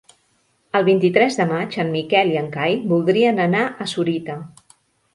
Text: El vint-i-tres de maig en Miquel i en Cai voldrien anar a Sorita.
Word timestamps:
El 0.79 0.85
vint-i-tres 0.87 1.37
de 1.41 1.47
maig 1.51 1.77
en 1.85 1.93
Miquel 1.97 2.33
i 2.33 2.41
en 2.43 2.51
Cai 2.59 2.77
voldrien 2.95 3.47
anar 3.49 3.65
a 3.87 3.93
Sorita. 3.97 4.43